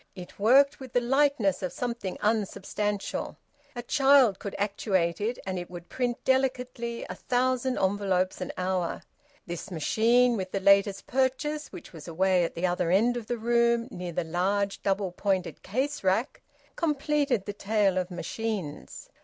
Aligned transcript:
It 0.15 0.39
worked 0.39 0.79
with 0.79 0.93
the 0.93 0.99
lightness 0.99 1.61
of 1.61 1.71
something 1.71 2.17
unsubstantial. 2.23 3.37
A 3.75 3.83
child 3.83 4.39
could 4.39 4.55
actuate 4.57 5.21
it, 5.21 5.37
and 5.45 5.59
it 5.59 5.69
would 5.69 5.89
print 5.89 6.17
delicately 6.25 7.05
a 7.07 7.13
thousand 7.13 7.77
envelopes 7.77 8.41
an 8.41 8.51
hour. 8.57 9.03
This 9.45 9.69
machine, 9.69 10.37
with 10.37 10.53
the 10.53 10.59
latest 10.59 11.05
purchase, 11.05 11.67
which 11.71 11.93
was 11.93 12.07
away 12.07 12.43
at 12.43 12.55
the 12.55 12.65
other 12.65 12.89
end 12.89 13.15
of 13.15 13.27
the 13.27 13.37
room 13.37 13.89
near 13.91 14.11
the 14.11 14.23
large 14.23 14.81
double 14.81 15.11
pointed 15.11 15.61
case 15.61 16.03
rack, 16.03 16.41
completed 16.75 17.45
the 17.45 17.53
tale 17.53 17.99
of 17.99 18.09
machines. 18.09 19.07